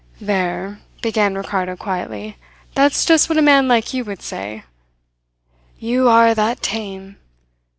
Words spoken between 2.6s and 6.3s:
"That's just what a man like you would say. You